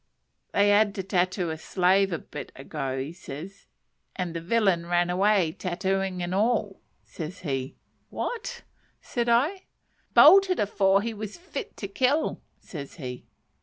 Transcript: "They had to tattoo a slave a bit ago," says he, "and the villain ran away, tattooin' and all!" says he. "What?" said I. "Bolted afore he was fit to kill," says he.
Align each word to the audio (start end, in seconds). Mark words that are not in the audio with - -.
"They 0.51 0.69
had 0.69 0.95
to 0.95 1.03
tattoo 1.03 1.51
a 1.51 1.59
slave 1.59 2.11
a 2.11 2.17
bit 2.17 2.51
ago," 2.55 3.11
says 3.11 3.59
he, 3.59 3.67
"and 4.15 4.35
the 4.35 4.41
villain 4.41 4.87
ran 4.87 5.11
away, 5.11 5.51
tattooin' 5.51 6.23
and 6.23 6.33
all!" 6.33 6.81
says 7.05 7.41
he. 7.41 7.75
"What?" 8.09 8.63
said 8.99 9.29
I. 9.29 9.65
"Bolted 10.15 10.59
afore 10.59 11.03
he 11.03 11.13
was 11.13 11.37
fit 11.37 11.77
to 11.77 11.87
kill," 11.87 12.41
says 12.59 12.95
he. 12.95 13.27